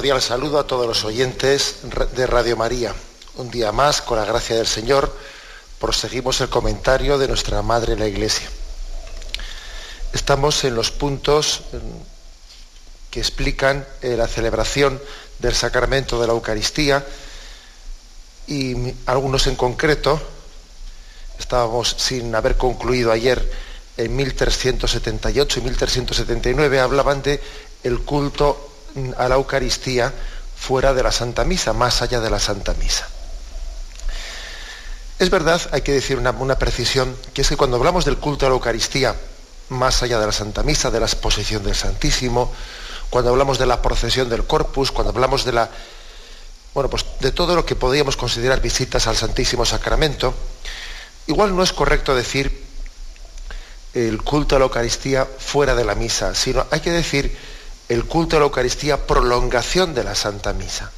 [0.00, 1.80] Cordial saludo a todos los oyentes
[2.16, 2.94] de Radio María.
[3.34, 5.14] Un día más, con la gracia del Señor,
[5.78, 8.48] proseguimos el comentario de nuestra Madre la Iglesia.
[10.14, 11.64] Estamos en los puntos
[13.10, 14.98] que explican eh, la celebración
[15.38, 17.04] del sacramento de la Eucaristía
[18.46, 20.18] y algunos en concreto,
[21.38, 23.52] estábamos sin haber concluido ayer
[23.98, 27.38] en 1378 y 1379, hablaban de
[27.82, 28.69] el culto
[29.16, 30.12] a la Eucaristía
[30.56, 33.08] fuera de la Santa Misa, más allá de la Santa Misa.
[35.18, 38.48] Es verdad, hay que decir una, precisión, que es que cuando hablamos del culto a
[38.48, 39.14] la Eucaristía,
[39.68, 42.52] más allá de la Santa Misa, de la exposición del Santísimo,
[43.10, 45.70] cuando hablamos de la procesión del Corpus, cuando hablamos de la
[46.72, 50.34] bueno, pues de todo lo que podríamos considerar visitas al Santísimo Sacramento,
[51.26, 52.64] igual no es correcto decir
[53.92, 57.36] el culto a la Eucaristía fuera de la misa, sino hay que decir
[57.90, 60.92] el culto a la Eucaristía prolongación de la Santa Misa.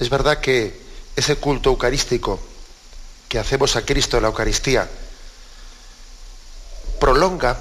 [0.00, 0.80] Es verdad que
[1.14, 2.40] ese culto eucarístico
[3.28, 4.88] que hacemos a Cristo en la Eucaristía
[6.98, 7.54] prolonga,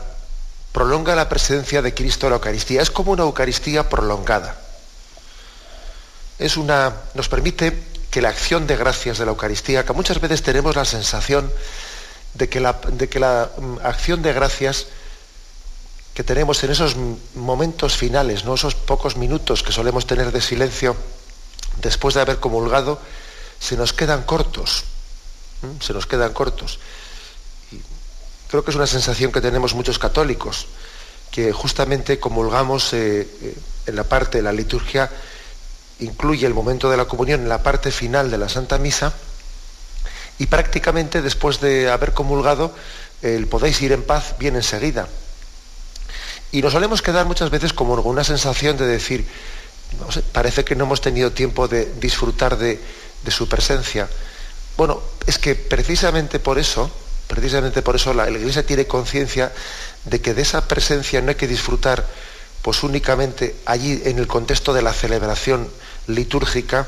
[0.71, 2.81] prolonga la presencia de Cristo en la Eucaristía.
[2.81, 4.57] Es como una Eucaristía prolongada.
[6.39, 7.77] Es una, nos permite
[8.09, 11.51] que la acción de gracias de la Eucaristía, que muchas veces tenemos la sensación
[12.35, 14.87] de que la, de que la mm, acción de gracias
[16.19, 16.97] que tenemos en esos
[17.35, 18.55] momentos finales, ¿no?
[18.55, 20.93] esos pocos minutos que solemos tener de silencio
[21.81, 22.99] después de haber comulgado,
[23.57, 24.83] se nos quedan cortos.
[25.79, 26.79] Se nos quedan cortos.
[27.71, 27.79] Y
[28.49, 30.67] creo que es una sensación que tenemos muchos católicos,
[31.31, 35.09] que justamente comulgamos eh, eh, en la parte de la liturgia,
[36.01, 39.13] incluye el momento de la comunión en la parte final de la Santa Misa,
[40.37, 42.75] y prácticamente después de haber comulgado,
[43.21, 45.07] el podéis ir en paz bien enseguida.
[46.51, 49.25] Y nos solemos quedar muchas veces como con una sensación de decir,
[50.31, 52.79] parece que no hemos tenido tiempo de disfrutar de,
[53.29, 54.09] su presencia.
[54.75, 56.89] Bueno, es que precisamente por eso,
[57.27, 59.51] precisamente por eso la, Iglesia tiene conciencia
[60.05, 62.07] de que de esa presencia no hay que disfrutar
[62.63, 65.69] pues únicamente allí en el contexto de la celebración
[66.07, 66.87] litúrgica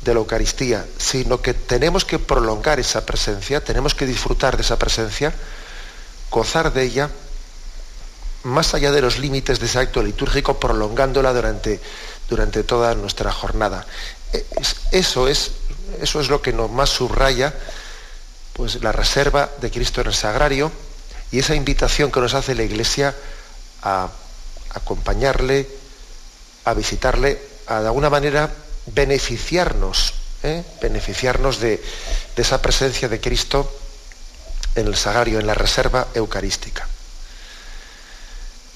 [0.00, 4.78] de la Eucaristía, sino que tenemos que prolongar esa presencia, tenemos que disfrutar de esa
[4.78, 5.34] presencia,
[6.30, 7.10] gozar de ella
[8.44, 11.80] más allá de los límites de ese acto litúrgico, prolongándola durante,
[12.28, 13.86] durante toda nuestra jornada.
[14.32, 14.44] E,
[14.92, 15.52] eso es,
[16.00, 17.54] eso es lo que nos más subraya
[18.52, 20.70] pues, la reserva de Cristo en el sagrario
[21.30, 23.14] y esa invitación que nos hace la Iglesia
[23.82, 24.08] a
[24.70, 25.68] acompañarle,
[26.64, 28.50] a visitarle, a de alguna manera
[28.86, 30.62] beneficiarnos, ¿eh?
[30.80, 31.82] beneficiarnos de,
[32.36, 33.72] de esa presencia de Cristo
[34.74, 36.86] en el sagrario, en la reserva eucarística.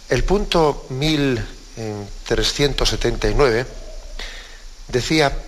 [0.09, 3.67] El punto 1379
[4.89, 5.39] decía,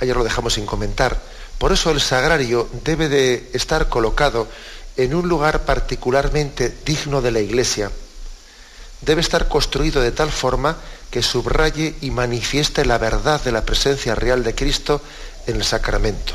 [0.00, 1.20] ayer lo dejamos sin comentar,
[1.58, 4.46] por eso el sagrario debe de estar colocado
[4.96, 7.90] en un lugar particularmente digno de la iglesia.
[9.00, 10.76] Debe estar construido de tal forma
[11.10, 15.02] que subraye y manifieste la verdad de la presencia real de Cristo
[15.48, 16.34] en el sacramento.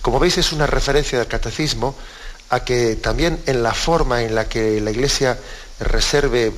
[0.00, 1.94] Como veis es una referencia del catecismo
[2.50, 5.38] a que también en la forma en la que la Iglesia
[5.80, 6.52] reserve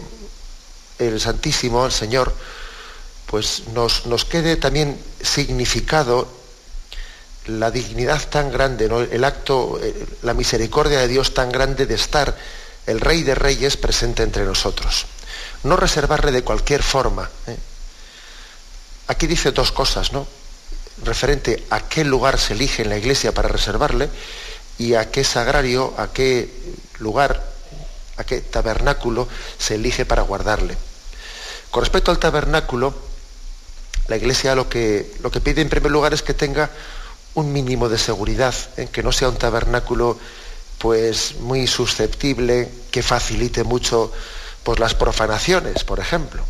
[0.99, 2.35] el Santísimo al Señor,
[3.27, 6.29] pues nos, nos quede también significado
[7.47, 12.37] la dignidad tan grande, el acto, eh, la misericordia de Dios tan grande de estar
[12.87, 15.07] el Rey de Reyes presente entre nosotros.
[15.63, 17.29] No reservarle de cualquier forma.
[17.47, 17.57] ¿eh?
[19.09, 20.27] Aquí dice dos cosas, ¿no?
[21.05, 24.09] Referente a qué lugar se elige en la iglesia para reservarle
[24.79, 26.51] y a qué sagrario, a qué
[26.99, 27.45] lugar,
[28.17, 29.29] a qué tabernáculo
[29.59, 30.77] se elige para guardarle.
[31.71, 32.95] Con respecto al tabernáculo,
[34.07, 36.71] la Iglesia lo que, lo que pide en primer lugar es que tenga
[37.35, 38.89] un mínimo de seguridad, ¿eh?
[38.91, 40.19] que no sea un tabernáculo
[40.79, 44.13] pues muy susceptible, que facilite mucho
[44.63, 46.43] pues, las profanaciones, por ejemplo.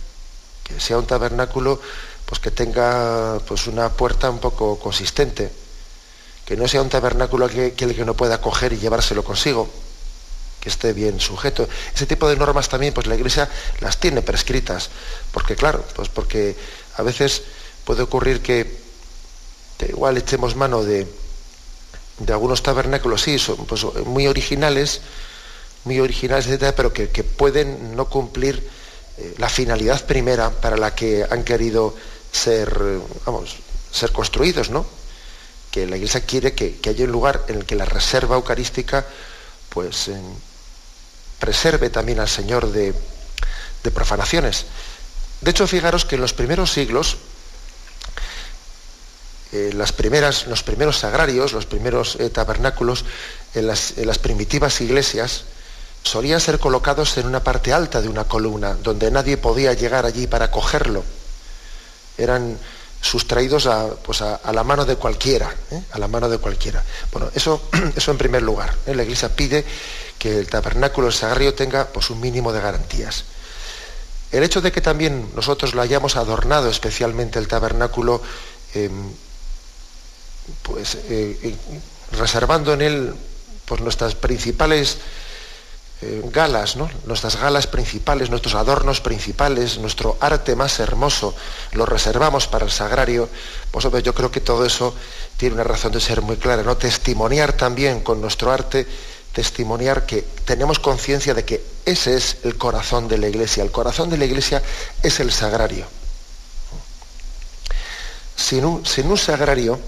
[0.62, 1.80] Que sea un tabernáculo
[2.26, 5.50] pues que tenga pues una puerta un poco consistente,
[6.48, 9.68] que no sea un tabernáculo que, que el que no pueda coger y llevárselo consigo,
[10.58, 11.68] que esté bien sujeto.
[11.94, 13.50] Ese tipo de normas también, pues la Iglesia
[13.80, 14.88] las tiene prescritas,
[15.30, 16.56] porque claro, pues porque
[16.96, 17.42] a veces
[17.84, 18.78] puede ocurrir que,
[19.90, 21.06] igual echemos mano de,
[22.20, 25.02] de algunos tabernáculos, sí, son pues, muy originales,
[25.84, 28.66] muy originales, etcétera, pero que, pueden no cumplir
[29.18, 31.94] eh, la finalidad primera para la que han querido
[32.32, 32.74] ser,
[33.26, 33.56] vamos,
[33.92, 34.96] ser construidos, ¿no?
[35.70, 39.06] Que la Iglesia quiere que, haya un lugar en el que la reserva eucarística,
[39.68, 40.10] pues,
[41.38, 42.94] preserve también al Señor de,
[43.94, 44.66] profanaciones.
[45.40, 47.16] De hecho, fijaros que en los primeros siglos,
[49.52, 53.06] eh, las primeras, los primeros sagrarios, los primeros eh, tabernáculos,
[53.54, 55.44] en las, primitivas iglesias,
[56.02, 60.26] solían ser colocados en una parte alta de una columna, donde nadie podía llegar allí
[60.26, 61.02] para cogerlo.
[62.18, 62.58] Eran
[63.00, 65.82] sustraídos a, pues a, la mano de cualquiera, ¿eh?
[65.92, 66.82] a la mano de cualquiera.
[67.12, 68.74] Bueno, eso, eso en primer lugar.
[68.86, 68.94] ¿eh?
[68.94, 69.64] La Iglesia pide
[70.18, 73.24] que el tabernáculo, el sagrario, tenga pues, un mínimo de garantías.
[74.30, 78.20] El hecho de que también nosotros lo hayamos adornado especialmente el tabernáculo,
[78.74, 79.10] em,
[80.62, 81.56] pues eh,
[82.12, 83.14] reservando en él
[83.64, 84.98] pues, nuestras principales
[86.00, 91.34] eh, galas, nuestras galas principales, nuestros adornos principales, nuestro arte más hermoso,
[91.72, 93.28] lo reservamos para el sagrario,
[93.72, 94.94] pues yo creo que todo eso
[95.36, 96.76] tiene una razón de ser muy clara, ¿no?
[96.76, 98.86] Testimoniar también con nuestro arte,
[99.32, 103.62] testimoniar que tenemos conciencia de que ese es el corazón de la iglesia.
[103.62, 104.62] El corazón de la iglesia
[105.02, 105.86] es el sagrario.
[108.36, 109.80] Sin un, sin un sagrario,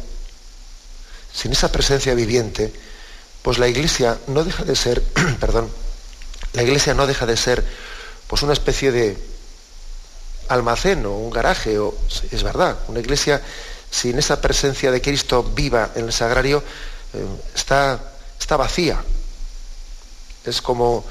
[1.33, 2.73] sin esa presencia viviente,
[3.43, 5.03] pues la iglesia no deja de ser,
[5.41, 5.71] perdón,
[6.52, 7.64] la iglesia no deja de ser
[8.26, 9.19] pues una especie de
[10.49, 11.94] almacén o un garaje, o,
[12.31, 13.41] es verdad, una iglesia
[13.91, 16.62] sin esa presencia de Cristo viva en el sagrario
[17.12, 18.00] eh, está,
[18.38, 19.02] está vacía.
[20.44, 21.05] Es como,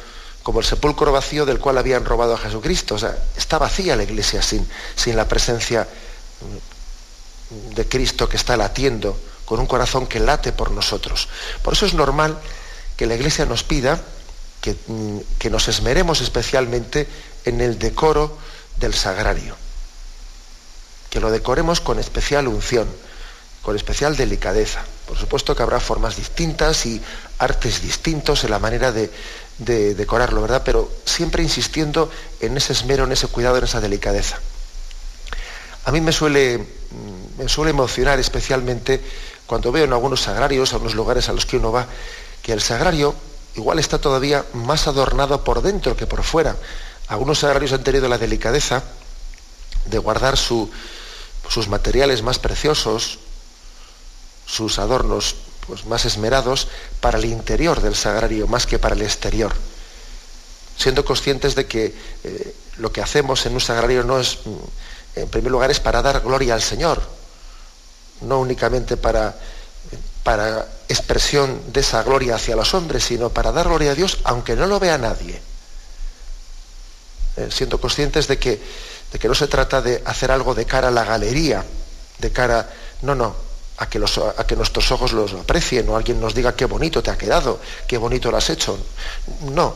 [0.43, 2.95] como el sepulcro vacío del cual habían robado a Jesucristo.
[2.95, 5.87] O sea, está vacía la iglesia sin, sin la presencia
[7.51, 11.27] mm, de Cristo que está latiendo, con un corazón que late por nosotros.
[11.63, 12.39] Por eso es normal
[12.95, 14.01] que la iglesia nos pida
[14.61, 17.07] Que, nos esmeremos especialmente
[17.45, 18.37] en el decoro
[18.77, 19.55] del sagrario,
[21.09, 22.87] que lo decoremos con especial unción,
[23.61, 24.83] con especial delicadeza.
[25.07, 27.01] Por supuesto que habrá formas distintas y
[27.39, 29.09] artes distintos en la manera de,
[29.57, 30.61] decorarlo, ¿verdad?
[30.63, 34.39] Pero siempre insistiendo en ese esmero, en ese cuidado, en esa delicadeza.
[35.85, 36.65] A mí me suele,
[37.37, 39.01] me suele emocionar especialmente
[39.49, 41.87] cuando veo en algunos sagrarios, algunos lugares a los que uno va,
[42.43, 43.15] que el sagrario
[43.59, 46.55] igual está todavía más adornado por dentro que por fuera.
[47.07, 48.83] Algunos sagrarios han tenido la delicadeza
[49.85, 53.19] de guardar sus materiales más preciosos,
[54.45, 55.35] sus adornos
[55.67, 56.67] pues, más esmerados
[57.01, 59.53] para el interior del sagrario más que para el exterior,
[60.77, 64.39] siendo conscientes de que eh, lo que hacemos en un sagrario no es,
[65.15, 67.01] en primer lugar, es para dar gloria al Señor,
[68.21, 69.37] no únicamente para
[70.23, 74.55] para expresión de esa gloria hacia los hombres, sino para dar gloria a Dios aunque
[74.55, 75.41] no lo vea nadie.
[77.37, 78.61] Eh, siendo conscientes de que,
[79.11, 81.63] de que no se trata de hacer algo de cara a la galería,
[82.17, 82.69] de cara,
[83.01, 83.35] no, no,
[83.77, 87.01] a que, los, a que nuestros ojos los aprecien o alguien nos diga qué bonito
[87.01, 88.77] te ha quedado, qué bonito lo has hecho.
[89.53, 89.73] No,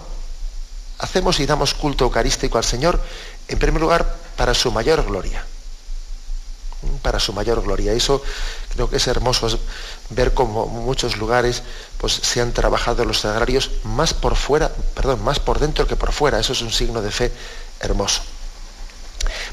[0.99, 2.99] hacemos y damos culto eucarístico al Señor,
[3.47, 5.45] en primer lugar, para su mayor gloria
[7.01, 7.93] para su mayor gloria.
[7.93, 8.21] Eso
[8.73, 9.47] creo que es hermoso
[10.09, 11.63] ver cómo muchos lugares
[11.97, 16.11] pues, se han trabajado los sagrarios más por fuera, perdón, más por dentro que por
[16.11, 16.39] fuera.
[16.39, 17.31] Eso es un signo de fe
[17.79, 18.21] hermoso.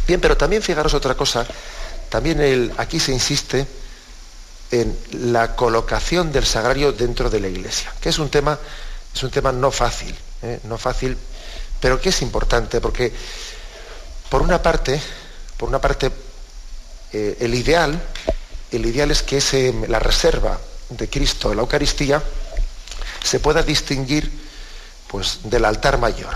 [0.06, 1.46] Bien, pero también fijaros otra cosa,
[2.08, 3.66] también aquí se insiste
[4.70, 8.58] en la colocación del sagrario dentro de la iglesia, que es un tema,
[9.14, 10.60] es un tema no fácil, ¿eh?
[10.64, 11.16] no fácil,
[11.80, 13.12] pero que es importante, porque
[14.28, 15.00] por una parte,
[15.56, 16.10] por una parte
[17.12, 18.00] eh, el ideal,
[18.72, 20.58] el ideal es que la reserva
[20.90, 22.22] de Cristo la Eucaristía
[23.22, 24.30] se pueda distinguir
[25.08, 26.34] pues, del altar mayor.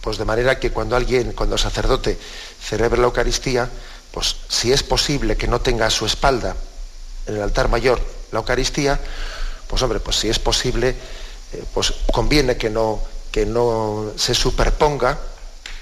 [0.00, 2.18] Pues de manera que cuando alguien, cuando el sacerdote
[2.60, 3.68] celebre la Eucaristía,
[4.12, 6.56] pues si es posible que no tenga a su espalda
[7.26, 8.00] en el altar mayor
[8.32, 8.98] la Eucaristía,
[9.66, 10.90] pues hombre, pues si es posible,
[11.52, 15.18] eh, pues conviene que no, que no se superponga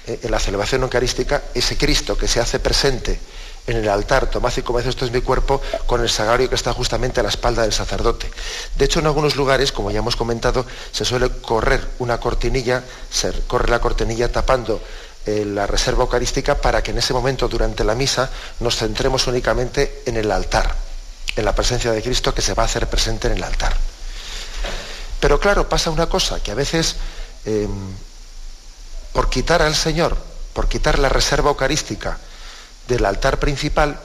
[0.07, 3.19] eh, en la celebración eucarística ese Cristo que se hace presente
[3.67, 6.73] en el altar, tomad y comed, esto es mi cuerpo, con el sagrario que está
[6.73, 8.31] justamente a la espalda del sacerdote.
[8.77, 13.33] De hecho, en algunos lugares, como ya hemos comentado, se suele correr una cortinilla, se
[13.47, 14.81] corre la cortinilla tapando
[15.27, 18.31] eh, la reserva eucarística para que en ese momento durante la misa
[18.61, 20.73] nos centremos únicamente en el altar,
[21.35, 23.77] en la presencia de Cristo que se va a hacer presente en el altar.
[25.19, 26.97] Pero claro, pasa una cosa, que a veces
[27.45, 27.69] em,
[29.13, 30.17] por quitar al Señor,
[30.53, 32.19] por quitar la reserva eucarística
[32.89, 34.01] del altar principal,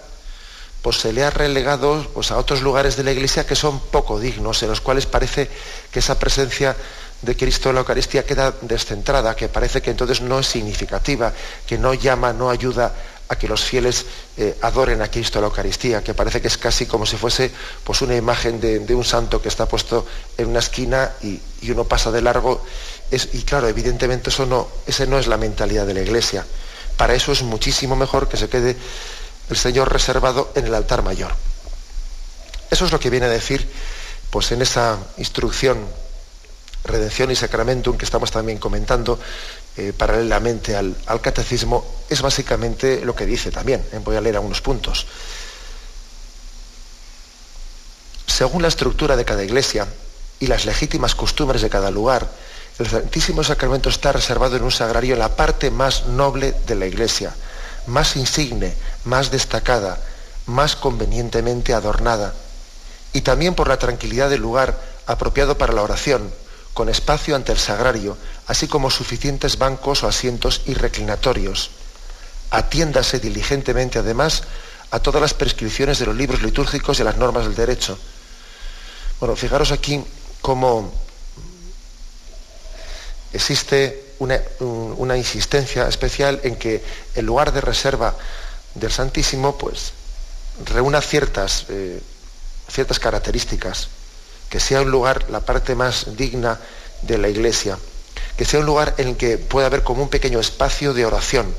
[0.81, 4.19] pues se le ha relegado pues, a otros lugares de la iglesia que son poco
[4.19, 5.49] dignos, en los cuales parece
[5.91, 6.75] que esa presencia
[7.21, 11.33] de Cristo en la Eucaristía queda descentrada, que parece que entonces no es significativa,
[11.67, 12.93] que no llama, no ayuda
[13.29, 14.05] a que los fieles
[14.37, 17.51] eh, adoren a Cristo en la Eucaristía, que parece que es casi como si fuese
[17.83, 20.05] pues, una imagen de, un santo que está puesto
[20.37, 22.65] en una esquina y, uno pasa de largo.
[23.11, 26.43] y claro, evidentemente eso no, esa no es la mentalidad de la Iglesia.
[27.01, 28.77] Para eso es muchísimo mejor que se quede
[29.49, 31.31] el Señor reservado en el altar mayor.
[32.69, 33.67] Eso es lo que viene a decir
[34.29, 35.79] pues, en esa instrucción
[36.83, 39.19] redención y sacramentum que estamos también comentando
[39.77, 43.83] eh, paralelamente al, catecismo, es básicamente lo que dice también.
[43.91, 45.07] Eh, voy a leer algunos puntos.
[48.27, 49.87] Según la estructura de cada iglesia
[50.39, 52.29] y las legítimas costumbres de cada lugar,
[52.81, 56.87] el Santísimo Sacramento está reservado en un sagrario en la parte más noble de la
[56.87, 57.33] iglesia,
[57.87, 58.73] más insigne,
[59.05, 59.99] más destacada,
[60.45, 62.33] más convenientemente adornada,
[63.13, 66.31] y también por la tranquilidad del lugar apropiado para la oración,
[66.73, 71.71] con espacio ante el sagrario, así como suficientes bancos o asientos y reclinatorios.
[72.49, 74.43] Atiéndase diligentemente, además,
[74.91, 77.97] a todas las prescripciones de los libros litúrgicos y a las normas del derecho.
[79.19, 80.03] Bueno, fijaros aquí
[80.41, 80.93] cómo
[83.33, 86.83] existe una, insistencia especial en que
[87.15, 88.15] el lugar de reserva
[88.75, 89.93] del Santísimo, pues,
[90.65, 91.99] reúna ciertas, eh,
[92.69, 93.89] ciertas características
[94.49, 96.59] que sea un lugar, la parte más digna
[97.03, 97.77] de la iglesia,
[98.37, 101.55] que sea un lugar en el que pueda haber como un pequeño espacio de oración,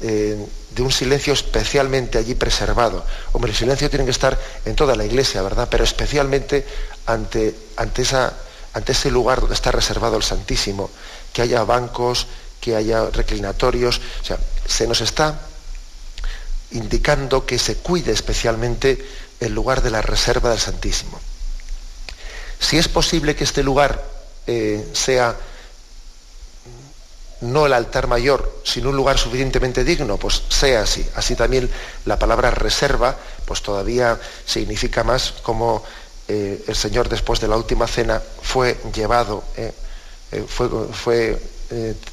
[0.00, 0.38] eh,
[0.70, 3.04] de un silencio especialmente allí preservado.
[3.32, 5.66] Hombre, el silencio tiene que estar en toda la iglesia, ¿verdad?
[5.68, 6.64] Pero especialmente
[7.06, 8.32] ante, ante, esa,
[8.78, 10.88] ante ese lugar donde está reservado el Santísimo,
[11.32, 12.26] que haya bancos,
[12.60, 15.40] que haya reclinatorios, o sea, se nos está
[16.70, 19.04] indicando que se cuide especialmente
[19.40, 21.20] el lugar de la reserva del Santísimo.
[22.60, 24.04] Si es posible que este lugar
[24.46, 25.36] eh, sea
[27.40, 31.06] no el altar mayor, sino un lugar suficientemente digno, pues sea así.
[31.14, 31.70] Así también
[32.04, 35.84] la palabra reserva, pues todavía significa más como
[36.28, 39.72] eh, el Señor después de la última cena fue llevado, eh,
[40.46, 41.40] fue, fue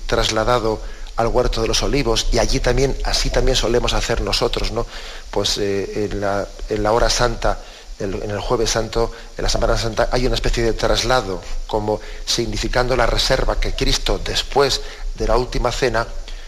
[0.08, 0.82] trasladado
[1.18, 4.86] al huerto de los olivos y allí también, así también solemos hacer nosotros, ¿no?
[5.32, 6.48] Pues en la,
[6.92, 7.60] hora santa
[8.00, 12.96] en el jueves santo, en la Semana Santa, hay una especie de traslado, como significando
[12.96, 14.82] la reserva que Cristo después
[15.16, 16.06] de la última cena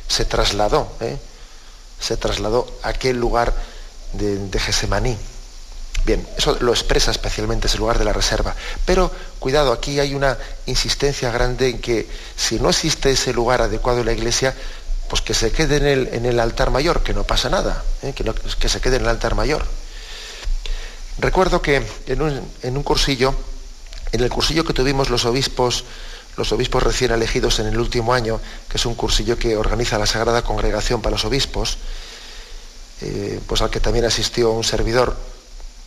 [0.07, 1.17] se trasladó, ¿eh?
[1.99, 3.53] se trasladó a aquel lugar
[4.13, 5.17] de, de Gesemaní.
[6.07, 8.55] Bien, eso lo expresa especialmente ese lugar de la reserva.
[8.85, 13.99] Pero cuidado, aquí hay una insistencia grande en que si no existe ese lugar adecuado
[13.99, 14.55] en la iglesia,
[15.09, 18.13] pues que se quede en el, en el altar mayor, que no pasa nada, ¿eh?
[18.15, 18.23] que,
[18.57, 19.65] que se quede en el altar mayor.
[21.19, 23.35] Recuerdo que en un, cursillo,
[24.13, 25.83] en el cursillo que tuvimos los obispos,
[26.37, 30.05] los obispos recién elegidos en el último año, que es un cursillo que organiza la
[30.05, 31.79] Sagrada Congregación para los Obispos,
[33.01, 35.17] eh, pues al que también asistió un servidor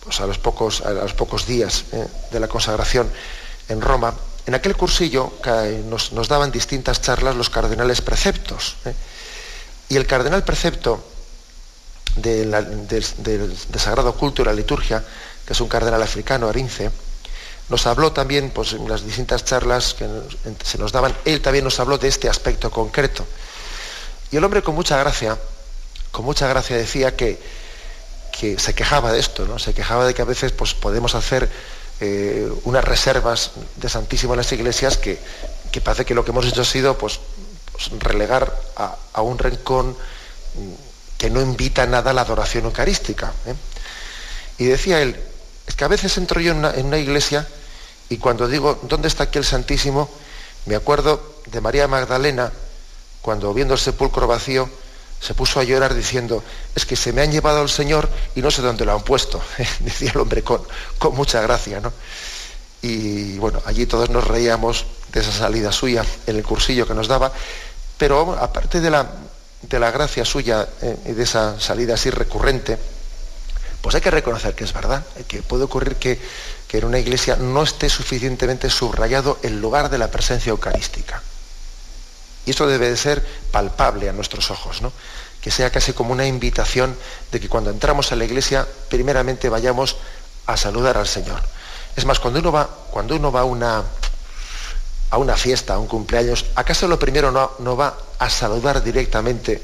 [0.04, 3.11] pues a, los pocos, días eh, de la consagración
[3.69, 4.14] en Roma,
[4.47, 5.33] en aquel cursillo
[5.87, 8.76] nos, daban distintas charlas los cardenales preceptos.
[8.85, 8.95] Eh.
[9.90, 11.04] y el cardenal precepto
[12.16, 12.50] del,
[13.76, 15.04] Sagrado Culto y la Liturgia,
[15.47, 16.90] que es un cardenal africano, Arince,
[17.69, 20.09] nos habló también, pues en las distintas charlas que
[20.64, 23.25] se nos daban, él también nos habló de este aspecto concreto.
[24.33, 25.38] Y el hombre con mucha gracia,
[26.11, 27.38] con mucha gracia decía que,
[28.40, 29.59] que se quejaba de esto, ¿no?
[29.59, 31.50] Se quejaba de que a veces pues, podemos hacer
[32.00, 35.18] eh, unas reservas de Santísimo en las iglesias que,
[35.85, 37.20] parece que lo que hemos hecho ha sido pues,
[37.70, 39.94] pues relegar a, a un rincón
[41.18, 43.30] que no invita nada a la adoración eucarística.
[43.44, 43.54] ¿eh?
[44.56, 45.20] Y decía él,
[45.66, 47.47] es que a veces entro yo en una, iglesia
[48.09, 50.09] y cuando digo, ¿dónde está aquí el Santísimo?
[50.64, 52.50] Me acuerdo de María Magdalena,
[53.20, 54.70] cuando viendo el sepulcro vacío,
[55.20, 56.42] se puso a llorar diciendo,
[56.74, 59.40] es que se me han llevado al Señor y no sé dónde lo han puesto,
[59.80, 60.62] decía el hombre con,
[60.98, 61.80] con mucha gracia.
[61.80, 61.92] ¿no?
[62.82, 67.08] Y bueno, allí todos nos reíamos de esa salida suya en el cursillo que nos
[67.08, 67.32] daba,
[67.98, 69.10] pero aparte de la,
[69.62, 72.78] de la gracia suya eh, y de esa salida así recurrente,
[73.82, 76.20] pues hay que reconocer que es verdad, eh, que puede ocurrir que,
[76.72, 81.20] en una iglesia no esté suficientemente subrayado el lugar de la presencia eucarística.
[82.47, 84.92] Y esto debe de ser palpable a nuestros ojos, ¿no?
[85.40, 86.94] que sea casi como una invitación
[87.32, 89.97] de que cuando entramos a la iglesia, primeramente vayamos
[90.47, 91.40] a saludar al Señor.
[91.97, 93.82] Es más, cuando uno va, cuando uno va a, una,
[95.11, 99.62] a una fiesta, a un cumpleaños, ¿acaso lo primero no, no va a saludar directamente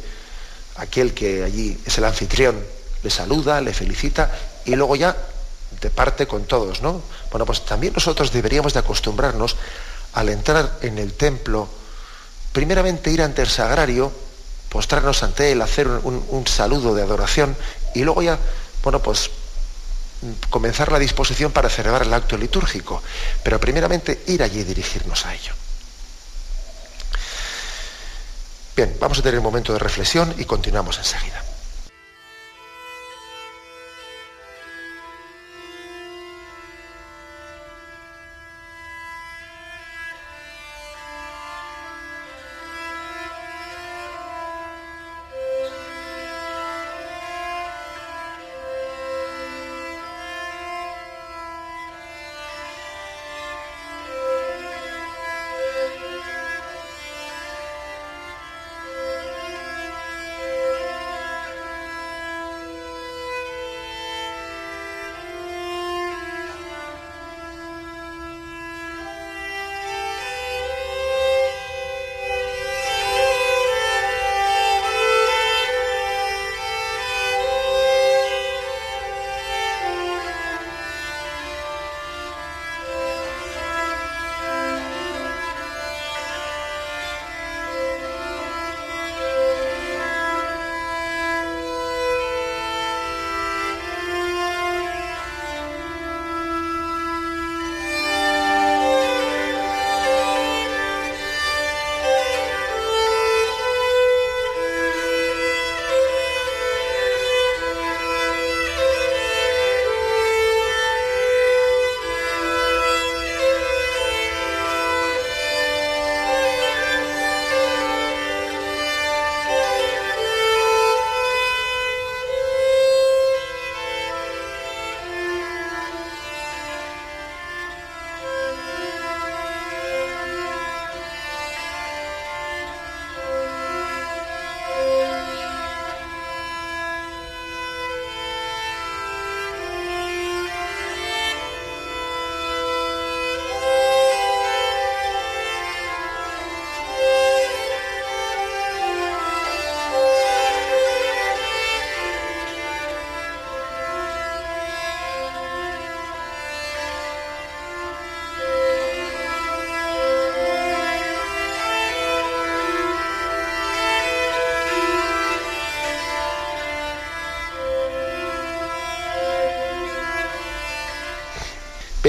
[0.76, 2.58] a aquel que allí es el anfitrión?
[3.02, 4.32] Le saluda, le felicita
[4.64, 5.14] y luego ya
[5.80, 7.02] de parte con todos, ¿no?
[7.30, 9.56] Bueno, pues también nosotros deberíamos de acostumbrarnos
[10.14, 11.68] al entrar en el templo,
[12.56, 14.10] primeramente ir ante el sagrario,
[14.70, 17.54] postrarnos ante él, hacer un, saludo de adoración
[17.94, 18.38] y luego ya,
[18.82, 19.30] bueno, pues
[20.48, 23.02] comenzar la disposición para celebrar el acto litúrgico,
[23.42, 25.52] pero primeramente ir allí y dirigirnos a ello.
[28.74, 31.45] Bien, vamos a tener un momento de reflexión y continuamos enseguida.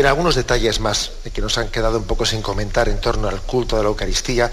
[0.08, 3.76] Algunos detalles más que nos han quedado un poco sin comentar en torno al culto
[3.76, 4.50] de la Eucaristía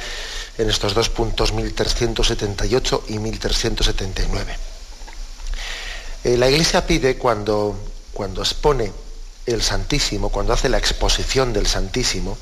[0.59, 4.59] en estos dos puntos 1378 y 1379.
[6.25, 7.79] Eh, la Iglesia pide cuando,
[8.13, 8.93] cuando expone
[9.47, 12.37] el Santísimo, cuando hace la exposición del Santísimo,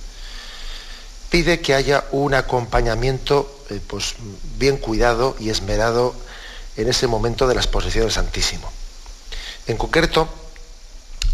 [1.29, 4.15] pide que haya un acompañamiento eh, pues,
[4.57, 6.15] bien cuidado y esmerado
[6.79, 8.73] en ese momento de la exposición del Santísimo.
[9.67, 10.29] En concreto,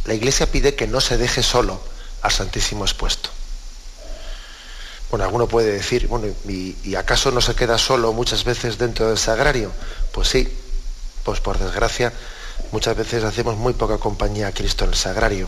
[0.08, 1.78] la Iglesia pide que no se deje solo
[2.22, 3.28] al Santísimo expuesto.
[5.10, 9.18] Bueno, alguno puede decir, bueno, ¿y, acaso no se queda solo muchas veces dentro del
[9.18, 9.70] sagrario?
[10.12, 10.48] Pues sí,
[11.24, 12.12] pues por desgracia
[12.72, 15.46] muchas veces hacemos muy poca compañía a Cristo en el sagrario.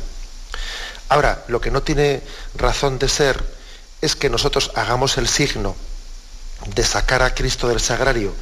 [1.08, 2.22] Ahora, lo que no tiene
[2.54, 3.42] razón de ser
[4.02, 5.74] es que nosotros hagamos el signo
[6.74, 8.34] de sacar a Cristo del sagrario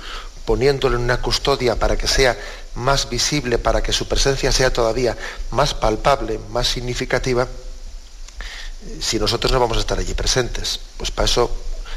[0.44, 2.34] poniéndolo en una custodia para que sea
[2.78, 5.16] más visible, para que su presencia sea todavía
[5.50, 7.46] más palpable, más significativa,
[9.00, 10.80] si nosotros no vamos a estar allí presentes.
[10.96, 11.50] Pues para eso,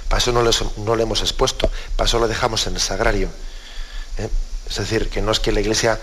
[0.10, 3.30] para eso no, lo hemos expuesto, para eso lo dejamos en el sagrario.
[4.18, 4.30] ¿eh?
[4.70, 6.00] Es decir, que no es que la Iglesia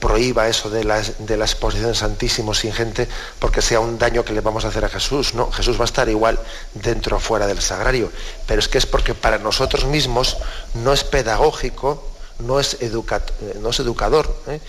[0.00, 3.08] prohíba eso de la, de exposición Santísimo sin gente
[3.38, 5.34] porque sea un daño que le vamos a hacer a Jesús.
[5.34, 6.38] No, Jesús va a estar igual
[6.74, 8.10] dentro o fuera del sagrario.
[8.46, 10.36] Pero es que es porque para nosotros mismos
[10.74, 12.78] no es pedagógico, no es,
[13.60, 14.42] no es educador.
[14.46, 14.60] ¿eh?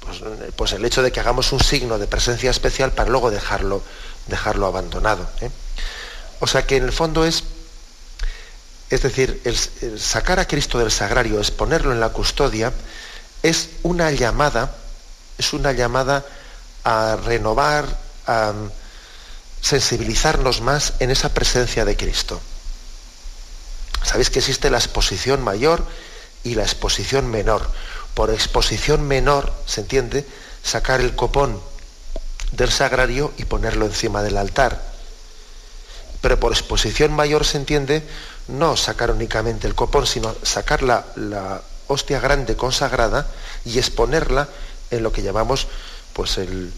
[0.00, 0.20] Pues,
[0.56, 3.82] pues, el hecho de que hagamos un signo de presencia especial para luego dejarlo,
[4.26, 5.28] dejarlo abandonado.
[5.40, 5.50] ¿eh?
[6.40, 7.44] O sea que en el fondo es,
[8.88, 9.42] es decir,
[9.98, 12.72] sacar a Cristo del sagrario, es ponerlo en la custodia,
[13.42, 14.74] es una llamada,
[15.38, 16.24] es una llamada
[16.84, 17.84] a renovar,
[18.26, 18.52] a
[19.60, 22.40] sensibilizarnos más en esa presencia de Cristo.
[24.02, 25.86] Sabéis que existe la exposición mayor
[26.44, 27.68] y la exposición menor.
[28.14, 30.26] Por exposición menor, se entiende,
[30.62, 31.60] sacar el copón
[32.52, 34.82] del sagrario y ponerlo encima del altar.
[36.20, 38.02] Pero por exposición mayor se entiende
[38.48, 43.26] no sacar únicamente el copón, sino sacar la, la hostia grande consagrada
[43.64, 44.48] y exponerla
[44.90, 45.68] en lo que llamamos
[46.12, 46.72] pues, el,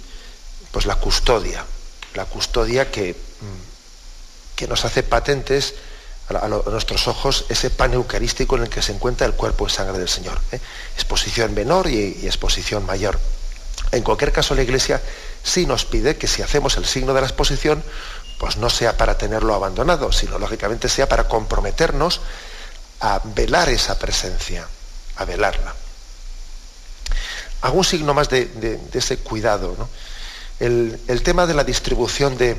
[0.70, 1.64] pues la custodia,
[2.14, 5.74] la custodia que, mm, que nos hace patentes
[6.36, 9.98] a, nuestros ojos ese pan eucarístico en el que se encuentra el cuerpo y sangre
[9.98, 10.40] del Señor.
[10.52, 10.60] ¿eh?
[10.94, 13.18] Exposición menor y, exposición mayor.
[13.90, 15.00] En cualquier caso, la Iglesia
[15.42, 17.82] sí nos pide que si hacemos el signo de la exposición,
[18.38, 22.20] pues no sea para tenerlo abandonado, sino lógicamente sea para comprometernos
[23.00, 24.66] a velar esa presencia,
[25.16, 25.74] a velarla.
[27.62, 29.88] Hago un signo más de, ese cuidado.
[30.58, 32.56] El, tema de la distribución de,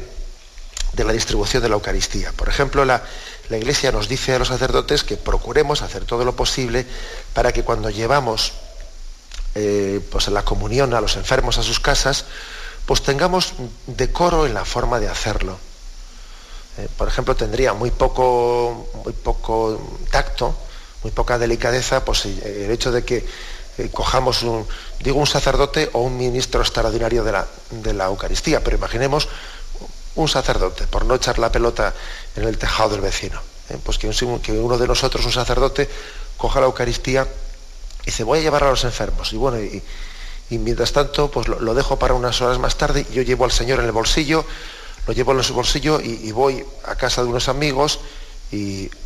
[0.96, 2.32] la distribución de la Eucaristía.
[2.32, 3.04] Por ejemplo, la,
[3.58, 6.86] Iglesia nos dice a los sacerdotes que procuremos hacer todo lo posible
[7.34, 8.54] para que cuando llevamos
[9.56, 12.26] eh, pues la comunión a los enfermos a sus casas,
[12.86, 13.54] pues tengamos
[13.86, 15.58] decoro en la forma de hacerlo.
[16.78, 19.80] Eh, por ejemplo, tendría muy poco, muy poco
[20.10, 20.56] tacto,
[21.04, 23.26] muy poca delicadeza, pues el hecho de que
[23.78, 24.66] eh, cojamos un,
[25.00, 29.28] digo un sacerdote o un ministro extraordinario de la, de la Eucaristía, pero imaginemos
[30.16, 31.94] un sacerdote, por no echar la pelota
[32.36, 33.42] en el tejado del vecino.
[33.70, 34.08] Eh, pues que,
[34.52, 35.90] uno de nosotros, un sacerdote,
[36.38, 37.28] coja la Eucaristía
[38.04, 39.32] y dice, voy a llevar a los enfermos.
[39.34, 39.82] Y bueno, y,
[40.58, 43.80] mientras tanto, pues lo, dejo para unas horas más tarde, y yo llevo al Señor
[43.80, 44.46] en el bolsillo,
[45.08, 48.00] lo llevo en su bolsillo y, voy a casa de unos amigos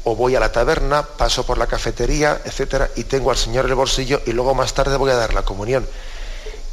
[0.04, 3.72] o voy a la taberna, paso por la cafetería, etcétera, y tengo al Señor en
[3.72, 5.88] el bolsillo y luego más tarde voy a dar la comunión.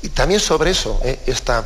[0.02, 1.64] Y también sobre eso, eh, esta,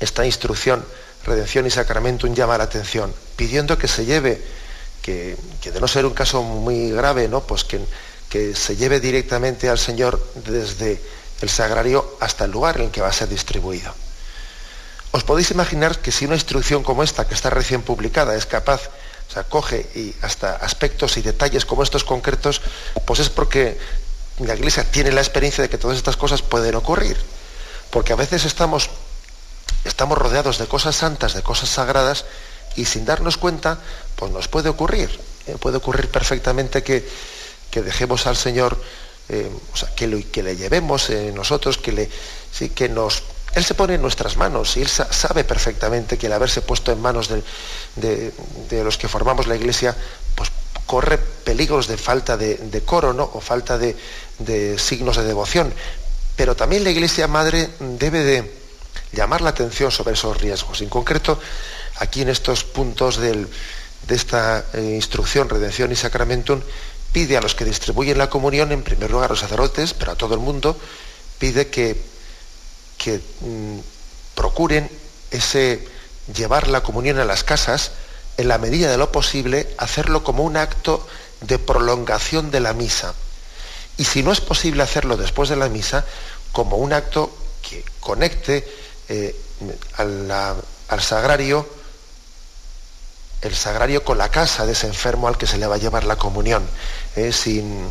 [0.00, 0.84] esta, instrucción,
[1.26, 4.42] redención y sacramento, llama la atención, pidiendo que se lleve,
[5.02, 7.42] que, de no ser un caso muy grave, ¿no?
[7.42, 7.80] pues que,
[8.28, 11.00] que se lleve directamente al Señor desde
[11.40, 13.92] el sagrario hasta el lugar en que va a ser distribuido.
[15.12, 18.90] Os podéis imaginar que si una instrucción como esta, que está recién publicada, es capaz,
[19.28, 22.60] o sea, coge y hasta aspectos y detalles como estos concretos,
[23.04, 23.78] pues es porque
[24.38, 27.16] la Iglesia tiene la experiencia de que todas estas cosas pueden ocurrir.
[27.90, 28.90] Porque a veces estamos,
[29.86, 32.24] estamos rodeados de cosas santas, de cosas sagradas,
[32.76, 33.78] y sin darnos cuenta,
[34.16, 35.10] pues nos puede ocurrir.
[35.46, 35.56] ¿eh?
[35.58, 37.04] Puede ocurrir perfectamente que,
[37.72, 38.80] dejemos al Señor,
[39.28, 42.10] eh, o sea, que, que le llevemos eh, nosotros, que, le,
[42.50, 43.22] sí, que nos
[43.56, 47.00] él se pone en nuestras manos y Él sabe perfectamente que el haberse puesto en
[47.00, 48.32] manos de,
[48.84, 49.96] los que formamos la Iglesia,
[50.34, 50.50] pues
[50.84, 53.30] corre peligros de falta de, coro ¿no?
[53.32, 53.96] o falta de,
[54.78, 55.72] signos de devoción.
[56.36, 58.65] Pero también la Iglesia Madre debe de
[59.12, 60.80] llamar la atención sobre esos riesgos.
[60.80, 61.38] En concreto,
[61.96, 63.46] aquí en estos puntos de
[64.08, 66.60] esta eh, instrucción, redención y sacramentum,
[67.12, 70.16] pide a los que distribuyen la comunión, en primer lugar a los sacerdotes, pero a
[70.16, 70.78] todo el mundo,
[71.38, 72.16] pide que
[72.96, 73.78] que mm,
[74.34, 74.90] procuren
[75.30, 75.86] ese
[76.34, 77.92] llevar la comunión a las casas,
[78.36, 81.06] en la medida de lo posible, hacerlo como un acto
[81.40, 83.14] de prolongación de la misa.
[83.96, 86.04] Y si no es posible hacerlo después de la misa,
[86.52, 88.66] como un acto que conecte
[89.08, 89.34] eh,
[89.96, 91.66] al sagrario
[93.42, 96.04] el sagrario con la casa de ese enfermo al que se le va a llevar
[96.04, 96.66] la comunión,
[97.16, 97.32] ¿eh?
[97.32, 97.90] sin,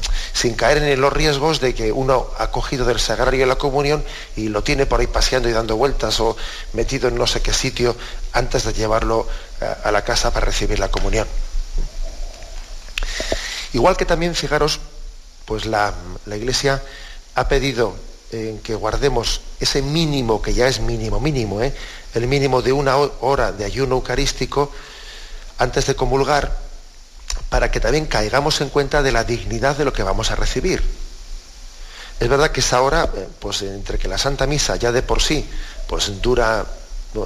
[0.58, 4.04] caer en los riesgos de que uno ha cogido del sagrario la comunión
[4.36, 6.36] y lo tiene por ahí paseando y dando vueltas o
[6.74, 7.96] metido en no sé qué sitio
[8.34, 9.28] antes de llevarlo
[9.62, 11.28] a, a la casa para recibir la comunión.
[13.74, 14.80] Igual que también, fijaros,
[15.46, 15.94] pues la,
[16.28, 16.82] Iglesia
[17.36, 17.96] ha pedido
[18.36, 21.74] eh, que guardemos ese mínimo, que ya es mínimo, mínimo, ¿eh?
[22.14, 24.74] el mínimo de una hora de ayuno eucarístico,
[25.58, 26.60] antes de comulgar
[27.48, 30.84] para que también caigamos en cuenta de la dignidad de lo que vamos a recibir.
[32.20, 35.22] Es verdad que esa hora, eh, pues entre que la Santa Misa ya de por
[35.22, 35.48] sí,
[35.88, 36.66] pues dura,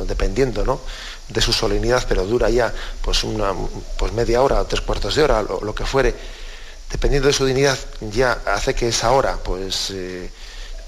[0.05, 0.79] dependiendo ¿no?
[1.27, 3.51] de su solemnidad, pero dura ya pues una
[3.97, 6.13] pues media hora o tres cuartos de hora, lo, lo que fuere,
[6.91, 10.29] dependiendo de su dignidad, ya hace que esa hora, pues eh,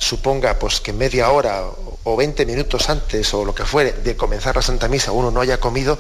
[0.02, 1.62] suponga pues que media hora
[2.04, 5.42] o 20 minutos antes o lo que fuere de comenzar la Santa Misa uno no
[5.42, 6.00] haya comido,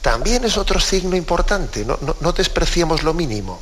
[0.00, 3.60] también es otro signo importante, no, despreciemos lo mínimo.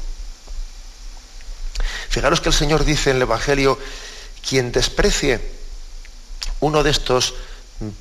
[2.10, 3.78] Fijaros que el Señor dice en el Evangelio,
[4.46, 5.40] quien desprecie
[6.60, 7.34] uno de estos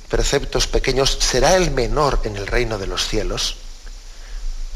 [0.08, 3.56] preceptos pequeños será el menor en el reino de los cielos.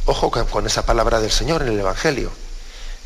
[0.06, 2.32] Ojo con esa palabra del Señor en el Evangelio.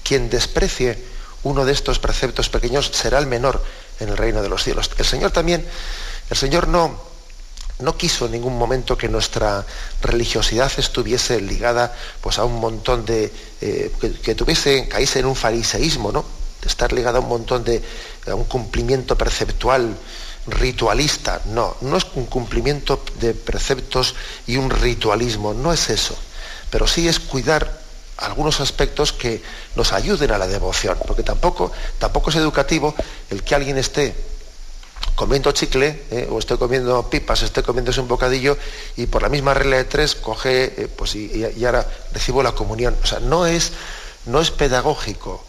[0.05, 1.03] Quien desprecie
[1.42, 3.62] uno de estos preceptos pequeños será el menor
[4.00, 4.90] en el reino de los cielos.
[4.98, 5.66] El Señor también,
[6.30, 7.00] el Señor no,
[7.78, 9.64] no quiso en ningún momento que nuestra
[10.02, 13.32] religiosidad estuviese ligada pues, a un montón de.
[13.61, 16.24] Eh, que, tuviese, caíse en un fariseísmo, ¿no?
[16.62, 17.82] De estar ligada a un montón de.
[18.26, 19.96] a un cumplimiento perceptual
[20.46, 21.42] ritualista.
[21.46, 24.14] No, no es un cumplimiento de preceptos
[24.46, 26.16] y un ritualismo, no es eso.
[26.70, 27.86] Pero sí es cuidar
[28.18, 29.42] algunos aspectos que
[29.74, 32.94] nos ayuden a la devoción, porque tampoco, tampoco es educativo
[33.31, 34.14] el que alguien esté
[35.14, 38.57] comiendo chicle, eh, o estoy comiendo pipas, estoy comiéndose un bocadillo,
[38.96, 42.96] y por la misma regla de tres coge, eh, pues y, ahora recibo la comunión.
[43.02, 43.72] O sea, no es,
[44.26, 45.42] no es pedagógico,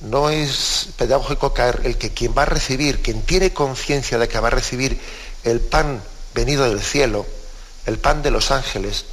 [0.00, 4.38] no es pedagógico caer el que quien va a recibir, quien tiene conciencia de que
[4.38, 5.00] va a recibir
[5.42, 6.00] el pan
[6.34, 7.26] venido del cielo,
[7.86, 9.04] el pan de los ángeles,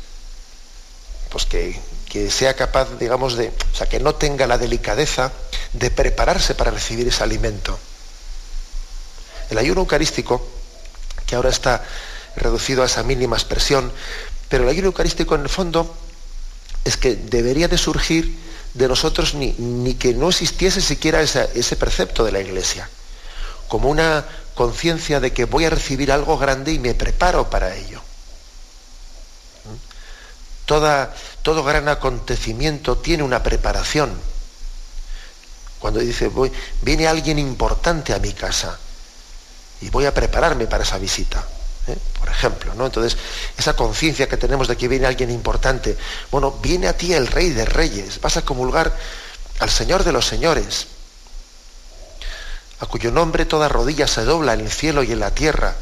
[1.29, 1.79] pues que,
[2.13, 5.31] que sea capaz, digamos, de, o sea, que no tenga la delicadeza
[5.73, 7.79] de prepararse para recibir ese alimento.
[9.49, 10.47] El ayuno eucarístico,
[11.25, 11.83] que ahora está
[12.35, 13.91] reducido a esa mínima expresión,
[14.47, 15.91] pero el ayuno eucarístico en el fondo
[16.85, 18.37] es que debería de surgir
[18.75, 22.87] de nosotros ni, ni que no existiese siquiera ese precepto de la Iglesia,
[23.67, 24.23] como una
[24.53, 28.03] conciencia de que voy a recibir algo grande y me preparo para ello.
[30.65, 34.13] Toda, todo gran acontecimiento tiene una preparación.
[35.79, 38.79] Cuando dice, voy, viene alguien importante a mi casa,
[39.83, 41.43] y voy a prepararme para esa visita.
[41.87, 41.97] ¿eh?
[42.17, 42.85] Por ejemplo, ¿no?
[42.85, 43.17] Entonces,
[43.57, 45.97] esa conciencia que tenemos de que viene alguien importante,
[46.31, 48.95] bueno, viene a ti el Rey de Reyes, vas a comulgar
[49.59, 50.87] al Señor de los Señores,
[52.79, 55.75] a cuyo nombre toda rodilla se dobla en el cielo y en la tierra,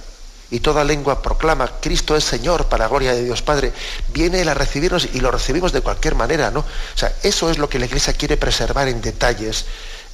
[0.52, 3.72] y toda lengua proclama, Cristo es Señor para gloria de Dios Padre,
[4.14, 6.60] viene Él a recibirnos y lo recibimos de cualquier manera, ¿no?
[6.60, 9.66] O sea, eso es lo que la Iglesia quiere preservar en detalles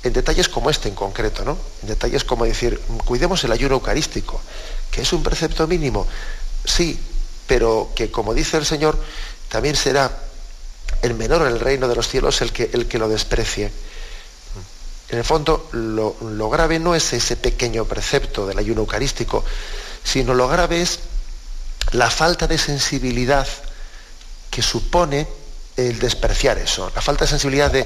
[0.04, 1.58] en detalles como este en concreto, ¿no?
[1.82, 4.40] En detalles como decir, cuidemos el ayuno eucarístico,
[4.92, 6.08] que es un precepto mínimo,
[6.64, 7.00] sí,
[7.48, 8.98] pero que como dice el Señor,
[9.50, 10.12] también será
[11.02, 13.72] el menor en el reino de los cielos el que, el que lo desprecie.
[15.10, 19.44] En el fondo, lo grave no es ese pequeño precepto del ayuno eucarístico,
[20.08, 21.00] sino lo grave es
[21.92, 23.46] la falta de sensibilidad
[24.50, 25.28] que supone
[25.76, 27.86] el despreciar eso, la falta de sensibilidad de,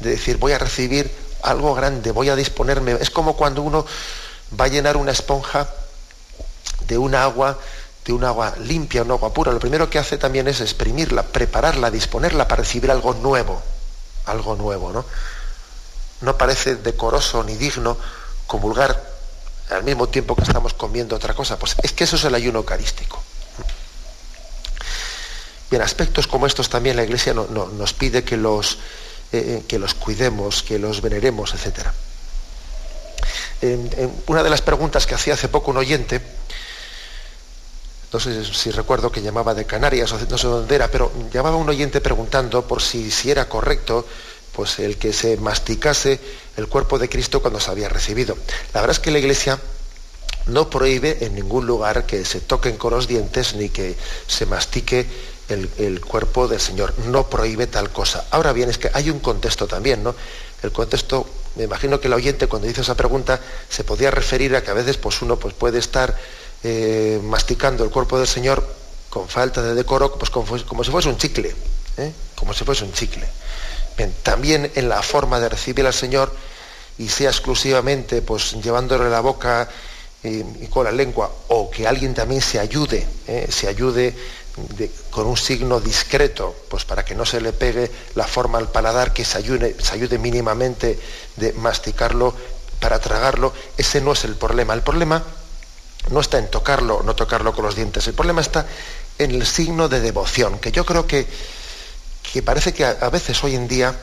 [0.00, 1.10] de decir voy a recibir
[1.42, 2.98] algo grande, voy a disponerme.
[3.00, 3.86] Es como cuando uno
[4.60, 5.66] va a llenar una esponja
[6.86, 7.58] de un agua,
[8.04, 9.50] de un agua limpia, un agua pura.
[9.50, 13.62] Lo primero que hace también es exprimirla, prepararla, disponerla para recibir algo nuevo,
[14.26, 15.06] algo nuevo, ¿no?
[16.20, 17.96] No parece decoroso ni digno
[18.46, 19.11] comulgar
[19.76, 21.58] al mismo tiempo que estamos comiendo otra cosa.
[21.58, 23.22] Pues es que eso es el ayuno eucarístico.
[25.70, 28.74] Bien, aspectos como estos también la Iglesia nos pide que los,
[29.32, 31.88] eh, eh, que los cuidemos, que los veneremos, etc.
[34.26, 36.20] una de las preguntas que hacía hace poco un oyente,
[38.12, 41.70] no sé si recuerdo que llamaba de Canarias, no sé dónde era, pero llamaba un
[41.70, 44.06] oyente preguntando por si, si era correcto
[44.54, 46.20] pues el que se masticase
[46.56, 48.36] el cuerpo de Cristo cuando se había recibido.
[48.74, 49.58] La verdad es que la Iglesia
[50.46, 55.06] no prohíbe en ningún lugar que se toquen con los dientes ni que se mastique
[55.48, 56.94] el, cuerpo del Señor.
[57.06, 58.24] No prohíbe tal cosa.
[58.30, 60.14] Ahora bien, es que hay un contexto también, ¿no?
[60.62, 64.62] El contexto, me imagino que el oyente cuando hizo esa pregunta se podía referir a
[64.62, 66.16] que a veces pues, uno pues, puede estar
[66.62, 68.66] eh, masticando el cuerpo del Señor
[69.10, 71.54] con falta de decoro, pues como, si fuese un chicle,
[71.98, 72.12] ¿eh?
[72.34, 73.28] como si fuese un chicle.
[74.22, 76.34] También en la forma de recibir al Señor
[76.98, 79.68] y sea exclusivamente pues llevándole la boca
[80.22, 83.06] eh, y con la lengua, o que alguien también se ayude,
[83.48, 84.14] se ayude
[85.10, 89.12] con un signo discreto, pues para que no se le pegue la forma al paladar,
[89.12, 90.98] que se ayude, mínimamente
[91.36, 92.34] de masticarlo
[92.80, 94.74] para tragarlo, ese no es el problema.
[94.74, 95.22] El problema
[96.10, 98.66] no está en tocarlo no tocarlo con los dientes, el problema está
[99.18, 101.26] en el signo de devoción, que yo creo que,
[102.32, 103.94] que parece que a, veces hoy en día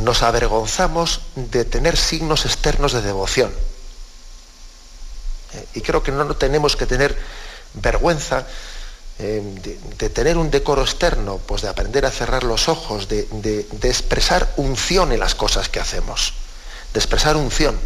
[0.00, 3.52] nos avergonzamos de tener signos externos de devoción.
[5.52, 7.16] Eh, y creo que no tenemos que tener
[7.74, 8.46] vergüenza
[9.16, 14.52] Em, de, tener un decoro externo, pues de aprender a cerrar los ojos, de, expresar
[14.56, 16.34] unción en las cosas que hacemos,
[16.92, 17.78] de expresar unción,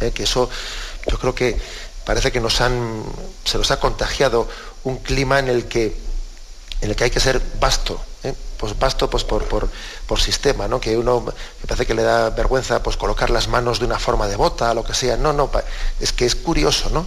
[0.00, 0.10] ¿eh?
[0.10, 0.50] que eso
[1.06, 1.58] yo creo que
[2.04, 3.02] parece que nos han,
[3.44, 4.46] se nos ha contagiado
[4.84, 5.96] un clima en el que,
[6.82, 8.07] en el que hay que ser vasto, ¿eh?
[8.58, 10.80] Pues vasto pues por, por, sistema, ¿no?
[10.80, 14.26] que uno me parece que le da vergüenza pues colocar las manos de una forma
[14.26, 15.16] devota, lo que sea.
[15.16, 15.50] No, no,
[16.00, 17.06] es que es curioso, ¿no?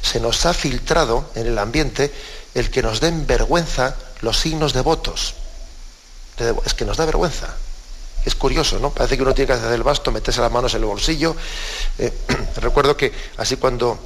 [0.00, 2.12] se nos ha filtrado en el ambiente
[2.54, 5.34] el que nos den vergüenza los signos devotos.
[6.64, 7.54] Es que nos da vergüenza.
[8.24, 8.90] Es curioso, ¿no?
[8.90, 11.36] Parece que uno tiene que hacer el basto, meterse las manos en el bolsillo.
[11.98, 12.12] Eh,
[12.56, 13.98] recuerdo que así cuando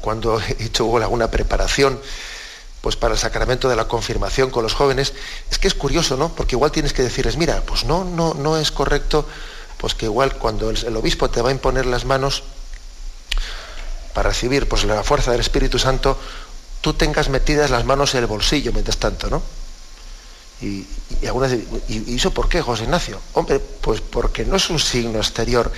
[0.00, 2.00] cuando he hecho alguna preparación
[2.82, 5.14] pues para el sacramento de la confirmación con los jóvenes,
[5.50, 6.34] es que es curioso, ¿no?
[6.34, 9.26] Porque igual tienes que decirles, mira, pues no, no, no es correcto,
[9.78, 12.42] pues que igual cuando el, obispo te va a imponer las manos
[14.12, 16.18] para recibir pues la fuerza del Espíritu Santo,
[16.80, 19.42] tú tengas metidas las manos en el bolsillo mientras tanto, ¿no?
[20.60, 20.86] Y,
[21.88, 23.20] y, eso por qué, José Ignacio?
[23.32, 25.72] Hombre, pues porque no es un signo exterior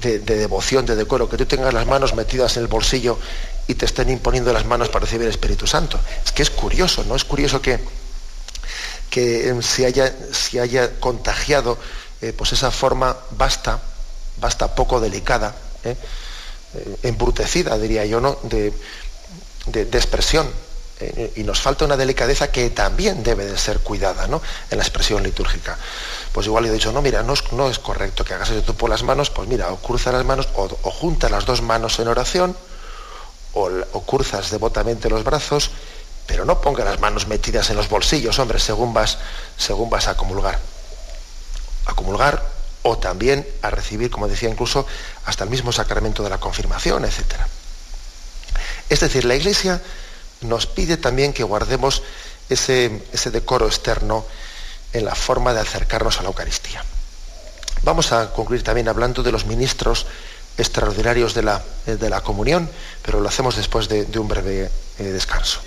[0.00, 3.18] de, devoción, de decoro, que tú tengas las manos metidas en el bolsillo
[3.66, 5.98] y te estén imponiendo las manos para recibir el Espíritu Santo.
[6.24, 7.16] Es que es curioso, ¿no?
[7.16, 7.78] Es curioso que,
[9.10, 10.14] que em, se, haya,
[10.60, 11.78] haya contagiado
[12.20, 13.80] eh, pues esa forma basta,
[14.38, 15.96] basta poco delicada, ¿eh?
[16.74, 18.38] Eh, embrutecida, diría yo, ¿no?
[18.42, 18.72] de,
[19.66, 20.50] de expresión
[21.34, 24.40] y nos falta una delicadeza que también debe de ser cuidada ¿no?
[24.70, 25.76] en la expresión litúrgica.
[26.32, 28.62] Pues igual le he dicho, no, mira, no es, no es correcto que hagas eso
[28.62, 31.98] tú por las manos, pues mira, o cruzas las manos, o, juntas las dos manos
[31.98, 32.56] en oración,
[33.54, 35.70] o, o, cruzas devotamente los brazos,
[36.26, 39.18] pero no pongas las manos metidas en los bolsillos, hombre, según vas,
[39.56, 40.58] según vas a comulgar.
[41.86, 42.42] A comulgar
[42.82, 44.86] o también a recibir, como decía incluso,
[45.24, 47.22] hasta el mismo sacramento de la confirmación, etc.
[48.88, 49.80] Es decir, la Iglesia
[50.42, 52.02] nos pide también que guardemos
[52.48, 53.00] ese,
[53.32, 54.26] decoro externo
[54.92, 56.84] en la forma de acercarnos a la Eucaristía.
[57.82, 60.06] Vamos a concluir también hablando de los ministros
[60.58, 62.68] extraordinarios de la, de la comunión,
[63.02, 65.60] pero lo hacemos después de, un breve eh, descanso.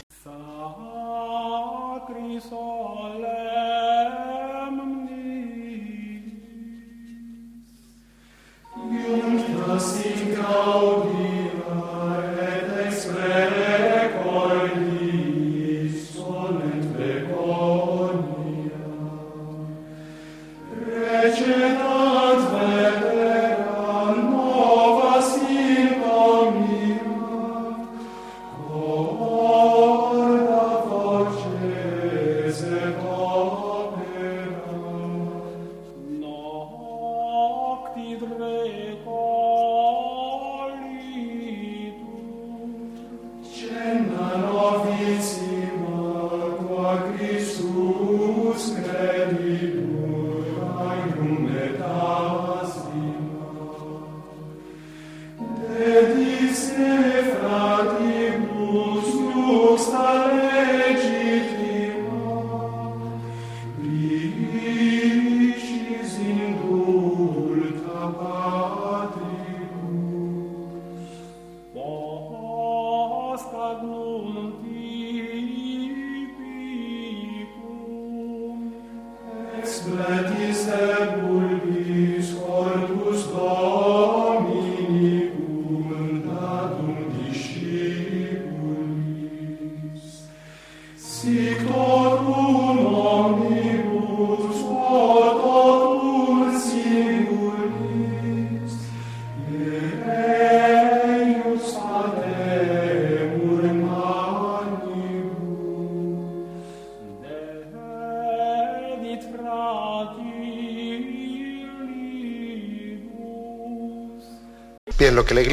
[38.25, 38.86] Lo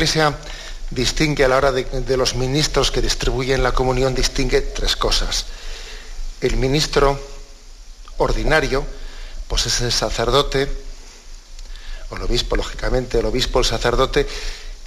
[0.04, 0.36] Iglesia
[0.90, 5.46] distingue a la hora de, los ministros que distribuyen la comunión, distingue tres cosas.
[6.42, 7.18] El ministro
[8.18, 8.84] ordinario,
[9.48, 10.70] pues es el sacerdote,
[12.10, 14.26] o el obispo, lógicamente, el obispo, el sacerdote,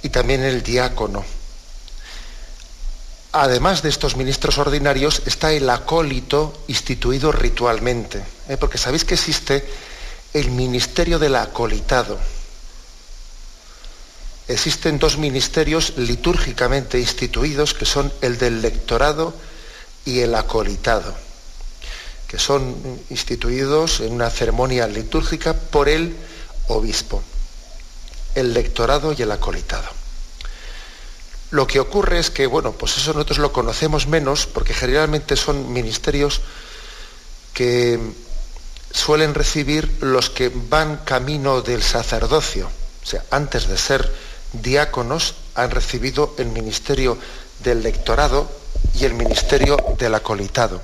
[0.04, 1.24] y también el diácono.
[3.32, 8.56] Además de estos ministros ordinarios, está el acólito instituido ritualmente, ¿eh?
[8.56, 9.68] porque sabéis que existe
[10.32, 12.20] el ministerio del acolitado
[14.48, 19.34] existen dos ministerios litúrgicamente instituidos que son el del lectorado
[20.04, 21.14] y el acolitado,
[22.26, 22.74] que son
[23.10, 26.16] instituidos en una ceremonia litúrgica por el
[26.68, 27.22] obispo,
[28.34, 29.88] el lectorado y el acolitado.
[31.50, 35.72] Lo que ocurre es que, bueno, pues eso nosotros lo conocemos menos porque generalmente son
[35.72, 36.40] ministerios
[37.52, 37.98] que
[38.90, 42.70] suelen recibir los que van camino del sacerdocio,
[43.02, 47.18] o sea, antes de ser diáconos han recibido el ministerio
[47.62, 48.50] del lectorado
[48.94, 50.80] y el ministerio del acolitado.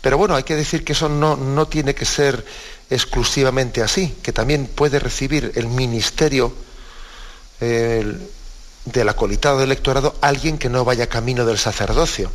[0.00, 2.44] Pero bueno, hay que decir que eso no, no tiene que ser
[2.90, 6.52] exclusivamente así, que también puede recibir el ministerio
[7.60, 12.30] del acolitado del lectorado alguien que no vaya camino del sacerdocio,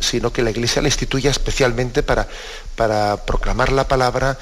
[0.00, 2.26] sino que la Iglesia le instituya especialmente para,
[2.74, 4.38] para proclamar la palabra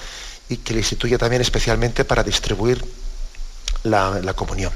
[0.48, 2.84] y que le instituya también especialmente para distribuir
[3.82, 4.72] la comunión.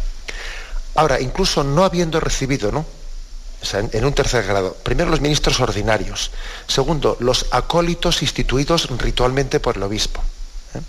[0.98, 2.84] Ahora, incluso no habiendo recibido ¿no?
[3.72, 4.76] en, un tercer grado.
[4.82, 6.32] Primero, los ministros ordinarios.
[6.66, 10.20] Segundo, los acólitos instituidos ritualmente por el obispo.
[10.74, 10.80] ¿eh?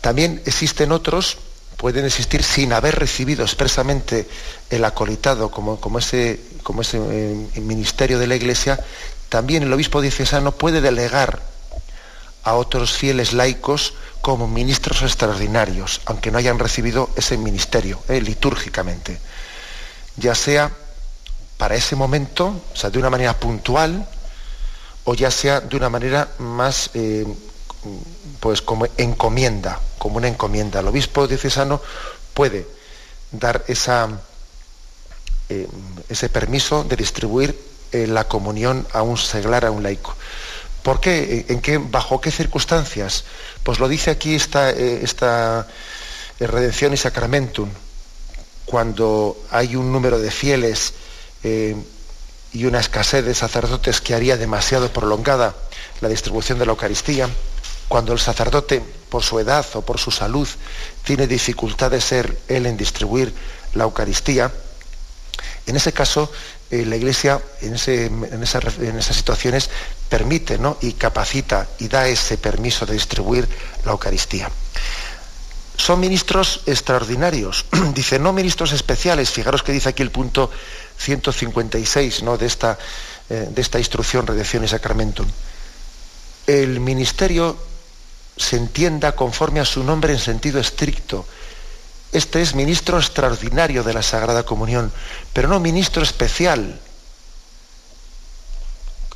[0.00, 1.38] También existen otros,
[1.76, 4.28] pueden existir sin haber recibido expresamente
[4.70, 8.78] el acolitado como, como ese, como ese eh, ministerio de la Iglesia.
[9.30, 11.42] También el obispo diocesano puede delegar
[12.44, 19.20] a otros fieles laicos como ministros extraordinarios, aunque no hayan recibido ese ministerio eh, litúrgicamente
[20.16, 20.70] ya sea
[21.56, 24.06] para ese momento, o sea, de una manera puntual,
[25.04, 27.26] o ya sea de una manera más, eh,
[28.40, 30.80] pues como encomienda, como una encomienda.
[30.80, 31.80] El obispo diocesano
[32.34, 32.66] puede
[33.30, 34.08] dar esa,
[35.48, 35.68] eh,
[36.08, 40.14] ese permiso de distribuir la comunión a un seglar, a un laico.
[40.82, 41.00] ¿Por?
[41.04, 43.24] ¿En qué, ¿Bajo qué circunstancias?
[43.62, 45.66] Pues lo dice aquí esta, esta
[46.40, 47.68] Redención y Sacramentum.
[48.64, 50.94] Cuando hay un número de fieles
[51.44, 51.76] eh,
[52.52, 55.54] y una escasez de sacerdotes que haría demasiado prolongada
[56.00, 57.28] la distribución de la Eucaristía,
[57.88, 60.48] cuando el sacerdote, por su edad o por su salud,
[61.04, 63.32] tiene dificultad de ser él en distribuir
[63.74, 64.50] la Eucaristía,
[65.66, 66.32] en ese caso
[66.72, 69.70] eh, la Iglesia en, esas situaciones
[70.08, 70.78] permite ¿no?
[70.80, 73.46] y capacita y da ese permiso de distribuir
[73.84, 74.50] la Eucaristía
[75.76, 77.66] son ministros extraordinarios.
[77.94, 79.30] dice, no ministros especiales.
[79.30, 80.50] Fijaros que dice aquí el punto
[80.98, 82.38] 156 ¿no?
[82.38, 82.78] de, esta,
[83.28, 85.26] eh, instrucción, Redención y Sacramentum.
[86.46, 87.56] El ministerio
[88.36, 91.26] se entienda conforme a su nombre en sentido estricto.
[92.12, 94.92] Este es ministro extraordinario de la Sagrada Comunión,
[95.32, 96.78] pero no ministro especial.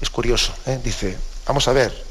[0.00, 0.80] Es curioso, ¿eh?
[0.82, 1.16] dice,
[1.46, 2.04] vamos a ver,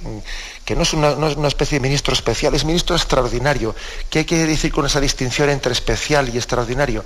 [0.64, 3.76] que no es, una, especie de ministro especial, es ministro extraordinario.
[4.10, 7.04] ¿Qué hay que decir con esa distinción entre especial y extraordinario?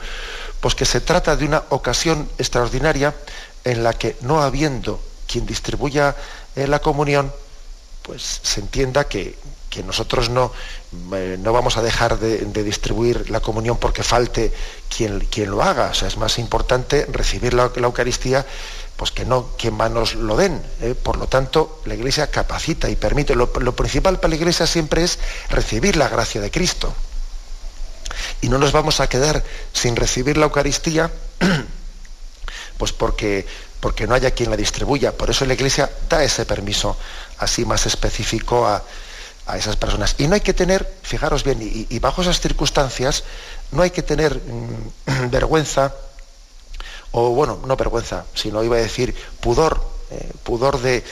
[0.59, 3.15] Pues que se trata de una ocasión extraordinaria
[3.63, 6.15] en la que no habiendo quien distribuya
[6.55, 7.31] eh, la comunión,
[8.01, 9.37] pues se entienda que,
[9.85, 10.51] nosotros no,
[11.13, 14.51] eh, no, vamos a dejar de, distribuir la comunión porque falte
[14.95, 15.89] quien, quien, lo haga.
[15.91, 18.45] O sea, es más importante recibir la Eucaristía
[18.99, 20.61] pues que no que manos lo den.
[20.81, 20.93] ¿eh?
[20.93, 23.33] Por lo tanto, la Iglesia capacita y permite.
[23.33, 25.19] Lo, principal para la Iglesia siempre es
[25.49, 26.93] recibir la gracia de Cristo.
[28.41, 31.09] Y no nos vamos a quedar sin recibir la Eucaristía,
[32.77, 33.47] pues porque,
[33.79, 35.15] porque no haya quien la distribuya.
[35.15, 36.97] Por eso la Iglesia da ese permiso
[37.37, 38.83] así más específico a,
[39.57, 40.15] esas personas.
[40.17, 43.23] Y no hay que tener, fijaros bien, y, bajo esas circunstancias,
[43.71, 45.93] no hay que tener mm, vergüenza
[47.11, 49.81] o bueno, no vergüenza, sino iba a decir pudor,
[50.11, 51.03] eh, pudor de,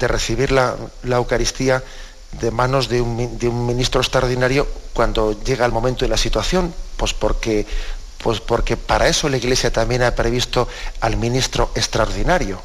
[0.00, 1.82] recibir la, Eucaristía
[2.40, 7.66] de manos de un, ministro extraordinario cuando llega el momento de la situación, pues porque,
[8.22, 10.68] pues porque para eso la Iglesia también ha previsto
[11.00, 12.60] al ministro extraordinario.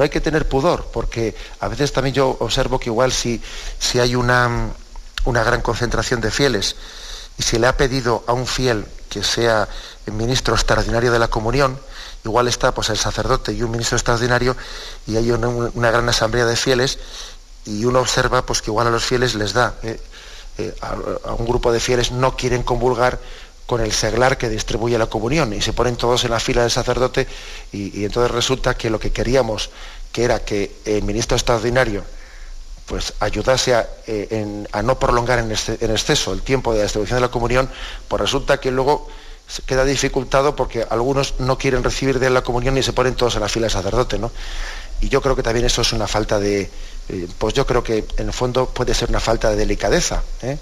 [0.00, 3.38] No hay que tener pudor, porque a veces también yo observo que igual si,
[3.78, 4.70] si hay una,
[5.26, 6.74] una gran concentración de fieles
[7.36, 9.68] y se le ha pedido a un fiel que sea
[10.06, 11.78] ministro extraordinario de la comunión,
[12.24, 14.56] igual está pues el sacerdote y un ministro extraordinario
[15.06, 16.98] y hay una, gran asamblea de fieles
[17.66, 20.00] y uno observa pues que igual a los fieles les da, eh,
[20.56, 23.18] eh, a, un grupo de fieles no quieren convulgar
[23.70, 26.72] con el seglar que distribuye la comunión y se ponen todos en la fila del
[26.72, 27.28] sacerdote
[27.70, 29.70] y, entonces resulta que lo que queríamos,
[30.10, 32.02] que era que el ministro extraordinario
[32.86, 37.30] pues ayudase a, eh, no prolongar en, exceso el tiempo de la distribución de la
[37.30, 37.70] comunión,
[38.08, 39.06] pues resulta que luego
[39.66, 43.42] queda dificultado porque algunos no quieren recibir de la comunión y se ponen todos en
[43.42, 44.32] la fila del sacerdote, ¿no?
[45.00, 46.68] Y yo creo que también eso es una falta de,
[47.08, 50.58] eh, pues yo creo que en el fondo puede ser una falta de delicadeza, ¿eh?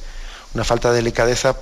[0.52, 1.56] una falta de delicadeza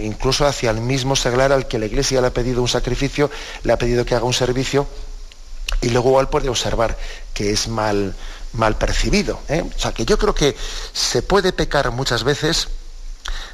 [0.00, 3.30] incluso hacia el mismo seglar al que la iglesia le ha pedido un sacrificio,
[3.62, 4.86] le ha pedido que haga un servicio
[5.80, 6.96] y luego igual puede observar
[7.32, 8.14] que es mal,
[8.52, 9.40] mal percibido.
[9.48, 9.62] ¿eh?
[9.62, 10.56] O sea que yo creo que
[10.92, 12.68] se puede pecar muchas veces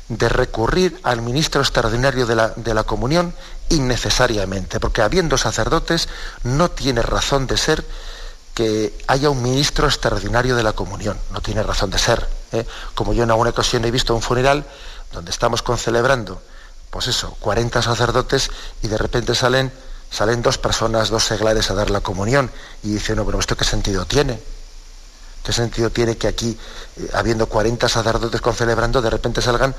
[0.09, 3.35] de recurrir al ministro extraordinario de la, comunión
[3.71, 6.09] innecesariamente, porque habiendo sacerdotes
[6.43, 7.85] no tiene razón de ser
[8.55, 12.29] que haya un ministro extraordinario de la comunión, no tiene razón de ser.
[12.53, 12.67] ¿Eh?
[12.95, 14.65] Como yo en alguna ocasión he visto un funeral
[15.13, 16.41] donde estamos concelebrando,
[16.91, 18.51] pues eso, 40 sacerdotes
[18.83, 19.73] y de repente salen,
[20.11, 22.51] salen dos personas, dos seglares a dar la comunión
[22.83, 24.41] y dicen, no, pero ¿esto qué sentido tiene?
[25.45, 26.57] ¿Qué sentido tiene que aquí,
[26.97, 29.75] eh, habiendo 40 sacerdotes concelebrando, de repente salgan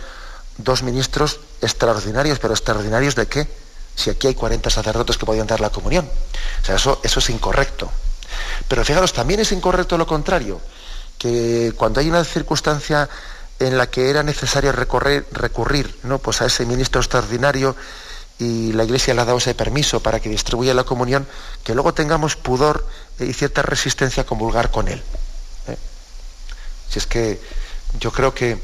[0.57, 3.47] dos ministros extraordinarios, pero extraordinarios de qué?
[3.95, 6.09] Si aquí hay 40 sacerdotes que podían dar la comunión.
[6.61, 7.89] O sea, eso, eso es incorrecto.
[8.67, 10.59] Pero fijaros, también es incorrecto lo contrario,
[11.17, 13.09] que cuando hay una circunstancia
[13.59, 16.19] en la que era necesario recurrir ¿no?
[16.19, 17.75] pues a ese ministro extraordinario
[18.39, 21.27] y la Iglesia le ha dado ese permiso para que distribuya la comunión,
[21.63, 22.85] que luego tengamos pudor
[23.19, 25.01] y cierta resistencia a comulgar con él.
[25.67, 25.77] ¿eh?
[26.89, 27.39] Si es que
[27.99, 28.57] yo creo que,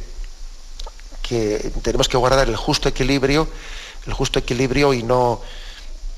[1.21, 3.47] que tenemos que guardar el justo equilibrio,
[4.07, 5.41] el justo equilibrio y no,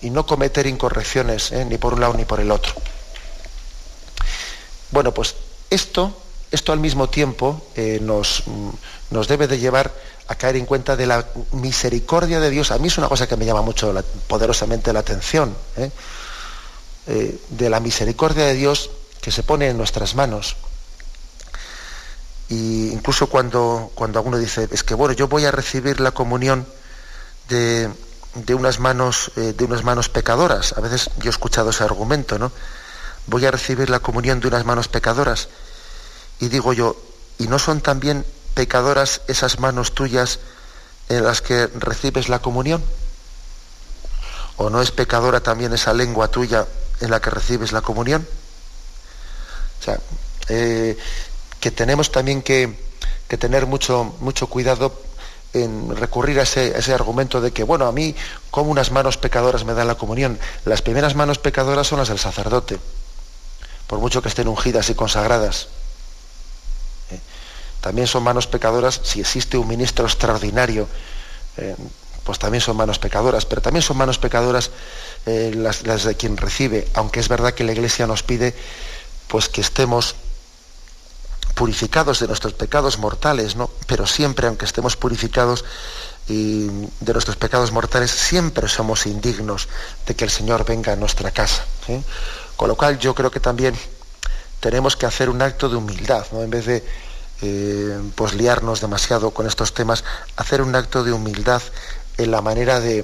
[0.02, 1.66] y no cometer incorrecciones, ¿eh?
[1.66, 2.74] ni por un lado ni por el otro.
[4.92, 5.36] Bueno, pues
[5.72, 6.16] esto,
[6.52, 8.44] esto al mismo tiempo eh, nos,
[9.10, 9.92] nos debe de llevar
[10.28, 12.72] a caer en cuenta de la misericordia de Dios.
[12.72, 13.94] A mí es una cosa que me llama mucho
[14.28, 15.90] poderosamente la atención, ¿eh?
[17.08, 18.92] Eh, de la misericordia de Dios
[19.22, 20.56] que se pone en nuestras manos.
[22.50, 26.68] Y incluso cuando, cuando alguno dice, es que bueno, yo voy a recibir la comunión
[27.48, 27.90] de,
[28.36, 30.74] de unas manos, de unas manos pecadoras.
[30.78, 32.52] A veces yo he escuchado ese argumento, ¿no?
[33.28, 35.50] Voy a recibir la comunión de unas manos pecadoras.
[36.40, 36.96] Y digo yo,
[37.38, 40.40] ¿y no son también pecadoras esas manos tuyas
[41.10, 42.84] en las que recibes la comunión?
[44.58, 46.68] ¿O no es pecadora también esa lengua tuya
[47.00, 48.28] en la que recibes la comunión?
[49.80, 50.00] O sea,
[50.50, 50.98] eh,
[51.60, 52.92] que tenemos también que,
[53.40, 54.94] tener mucho, mucho cuidado
[55.54, 58.16] en recurrir a ese, ese, argumento de que, bueno, a mí
[58.50, 60.38] como unas manos pecadoras me dan la comunión.
[60.66, 62.80] Las primeras manos pecadoras son las del sacerdote,
[63.92, 65.68] por mucho que estén ungidas y consagradas.
[67.82, 70.88] También son manos pecadoras si existe un ministro extraordinario,
[71.58, 71.76] eh,
[72.24, 74.72] pues también son manos pecadoras, pero también son manos pecadoras
[75.26, 78.56] eh, las, de quien recibe, aunque es verdad que la Iglesia nos pide
[79.28, 80.16] pues que estemos
[81.54, 83.70] purificados de nuestros pecados mortales, ¿no?
[83.88, 85.66] Pero siempre, aunque estemos purificados
[86.30, 86.68] y
[87.02, 89.68] de nuestros pecados mortales, siempre somos indignos
[90.08, 91.66] de que el Señor venga a nuestra casa.
[92.62, 93.74] Con lo cual yo creo que también
[94.60, 96.44] tenemos que hacer un acto de humildad, ¿no?
[96.44, 96.84] En vez de
[97.42, 100.04] eh, pues liarnos demasiado con estos temas,
[100.36, 101.60] hacer un acto de humildad
[102.20, 103.04] en la manera de,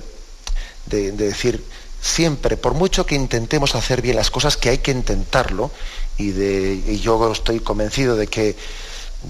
[0.85, 1.65] decir
[1.99, 5.71] siempre, por mucho que intentemos hacer bien las cosas, que hay que intentarlo,
[6.19, 8.55] y, de, yo estoy convencido de que,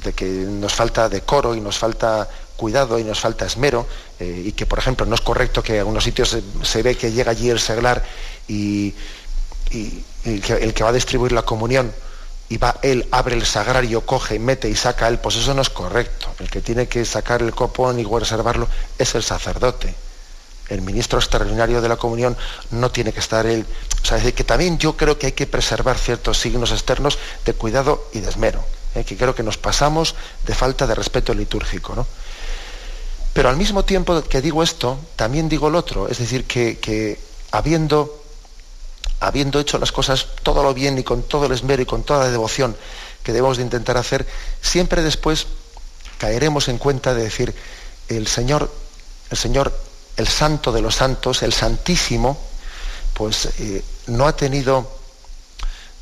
[0.04, 3.88] de que nos falta decoro y nos falta cuidado y nos falta esmero,
[4.20, 7.14] eh, y que, por ejemplo, no es correcto que en algunos sitios se, ve que
[7.14, 8.04] llega allí el seglar
[8.50, 8.94] y,
[9.72, 11.94] el que va a distribuir la comunión
[12.50, 15.70] y va él, abre el sagrario, coge, mete y saca él, pues eso no es
[15.70, 16.28] correcto.
[16.40, 19.94] El que tiene que sacar el copón y reservarlo es el sacerdote.
[20.70, 22.38] El ministro extraordinario de la comunión
[22.72, 23.66] no tiene que estar él.
[24.02, 27.18] O sea, es decir, que también yo creo que hay que preservar ciertos signos externos
[27.46, 28.64] de cuidado y de esmero.
[28.96, 29.04] ¿eh?
[29.04, 30.16] que creo que nos pasamos
[30.46, 31.96] de falta de respeto litúrgico.
[31.96, 32.08] ¿no?
[33.34, 36.08] Pero al mismo tiempo que digo esto, también digo lo otro.
[36.08, 37.20] Es decir, que, que
[37.52, 38.24] habiendo
[39.20, 42.26] habiendo hecho las cosas todo lo bien y con todo el esmero y con toda
[42.26, 42.76] la devoción
[43.24, 44.26] que debemos de intentar hacer,
[44.62, 45.48] siempre después
[46.18, 47.54] caeremos en cuenta de decir,
[48.08, 48.72] el Señor,
[49.30, 49.78] el Señor,
[50.16, 52.38] el Santo de los Santos, el Santísimo,
[53.14, 54.90] pues eh, no ha tenido,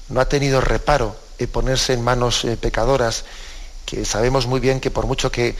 [0.10, 3.26] no ha tenido reparo en ponerse en manos eh, pecadoras,
[3.86, 5.56] que sabemos muy bien que por mucho que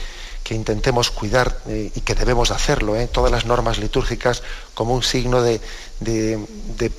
[0.46, 4.44] que intentemos cuidar eh, y que debemos hacerlo, eh, todas las normas litúrgicas
[4.74, 5.60] como un signo de,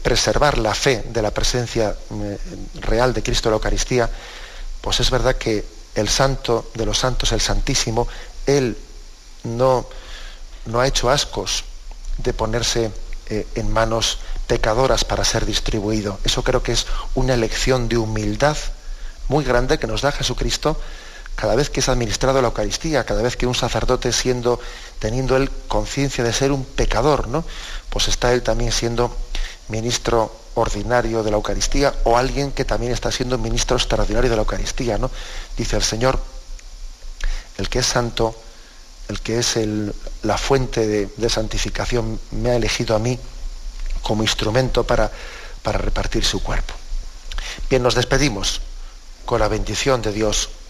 [0.04, 2.38] preservar la fe de la presencia eh,
[2.82, 4.10] real de Cristo en la Eucaristía,
[4.82, 5.64] pues es verdad que
[5.96, 8.10] el santo de los santos, el Santísimo,
[8.46, 8.76] Él
[9.46, 9.88] no,
[10.66, 11.64] no ha hecho ascos
[12.18, 12.92] de ponerse
[13.30, 16.20] en manos pecadoras para ser distribuido.
[16.26, 16.86] Eso creo que es
[17.16, 18.58] una elección de humildad
[19.30, 20.78] muy grande que nos da Jesucristo
[21.38, 24.60] cada vez que es administrado la Eucaristía, cada vez que un sacerdote siendo,
[24.98, 27.46] teniendo él conciencia de ser un pecador, ¿no?
[27.92, 29.16] Pues está él también siendo
[29.68, 34.42] ministro ordinario de la Eucaristía o alguien que también está siendo ministro extraordinario de la
[34.42, 35.12] Eucaristía, ¿no?
[35.56, 36.20] Dice el Señor,
[37.60, 38.36] el que es santo,
[39.08, 39.60] el que es
[40.24, 43.20] la fuente de, santificación, me ha elegido a mí
[44.02, 45.12] como instrumento para,
[45.62, 46.74] para repartir su cuerpo.
[47.70, 48.60] Bien, nos despedimos
[49.24, 50.50] con la bendición de Dios